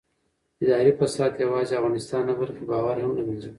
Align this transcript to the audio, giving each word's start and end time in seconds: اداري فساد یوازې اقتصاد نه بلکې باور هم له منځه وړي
اداري 0.63 0.91
فساد 0.99 1.31
یوازې 1.45 1.73
اقتصاد 1.77 2.23
نه 2.29 2.33
بلکې 2.39 2.63
باور 2.71 2.95
هم 3.03 3.11
له 3.17 3.23
منځه 3.27 3.45
وړي 3.47 3.49